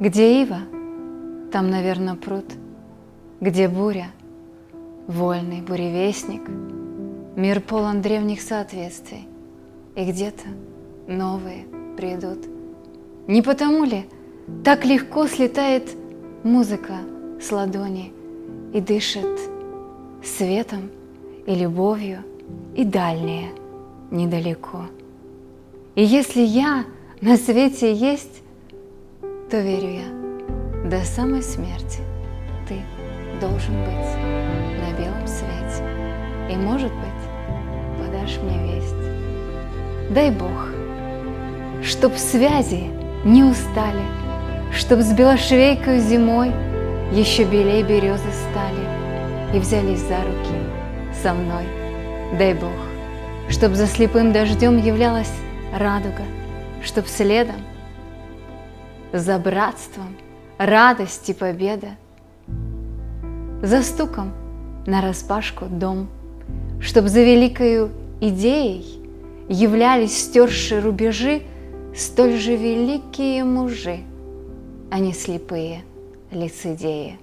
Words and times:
Где 0.00 0.42
ива, 0.42 0.60
там, 1.52 1.70
наверное, 1.70 2.14
пруд, 2.14 2.46
где 3.40 3.68
буря, 3.68 4.10
вольный 5.06 5.60
буревестник, 5.60 6.42
мир 7.36 7.60
полон 7.60 8.02
древних 8.02 8.40
соответствий, 8.40 9.28
и 9.94 10.04
где-то 10.10 10.44
новые 11.06 11.64
придут. 11.96 12.38
Не 13.26 13.42
потому 13.42 13.84
ли 13.84 14.04
так 14.64 14.84
легко 14.84 15.26
слетает 15.26 15.90
музыка 16.42 16.94
с 17.40 17.52
ладони 17.52 18.12
и 18.72 18.80
дышит 18.80 19.38
светом 20.24 20.90
и 21.46 21.54
любовью, 21.54 22.22
и 22.74 22.84
дальнее 22.84 23.50
недалеко. 24.10 24.86
И 25.94 26.04
если 26.04 26.40
я 26.40 26.84
на 27.20 27.36
свете 27.36 27.92
есть, 27.92 28.41
то 29.52 29.60
верю 29.60 29.90
я, 29.90 30.88
до 30.88 31.04
самой 31.04 31.42
смерти 31.42 31.98
ты 32.66 32.80
должен 33.38 33.74
быть 33.84 34.16
на 34.80 34.98
белом 34.98 35.26
свете. 35.26 35.84
И, 36.50 36.56
может 36.56 36.90
быть, 36.90 37.98
подашь 37.98 38.38
мне 38.38 38.76
весть. 38.76 40.10
Дай 40.10 40.30
Бог, 40.30 40.70
чтоб 41.84 42.16
связи 42.16 42.84
не 43.26 43.44
устали, 43.44 44.02
Чтоб 44.74 45.00
с 45.00 45.12
белошвейкой 45.12 45.98
зимой 45.98 46.48
еще 47.12 47.44
белей 47.44 47.82
березы 47.82 48.32
стали 48.50 49.54
И 49.54 49.58
взялись 49.58 50.00
за 50.00 50.16
руки 50.16 50.56
со 51.22 51.34
мной. 51.34 51.66
Дай 52.38 52.54
Бог, 52.54 52.70
чтоб 53.50 53.74
за 53.74 53.86
слепым 53.86 54.32
дождем 54.32 54.78
являлась 54.78 55.32
радуга, 55.78 56.24
Чтоб 56.82 57.06
следом 57.06 57.56
за 59.12 59.38
братством 59.38 60.16
радость 60.58 61.28
и 61.28 61.34
победа, 61.34 61.96
За 63.62 63.82
стуком 63.82 64.32
на 64.86 65.00
распашку 65.00 65.66
дом, 65.66 66.08
Чтоб 66.80 67.06
за 67.06 67.22
великою 67.22 67.90
идеей 68.20 69.00
Являлись 69.48 70.24
стершие 70.24 70.80
рубежи 70.80 71.42
Столь 71.94 72.38
же 72.38 72.56
великие 72.56 73.44
мужи, 73.44 74.00
а 74.90 74.98
не 74.98 75.12
слепые 75.12 75.84
лицедеи. 76.30 77.18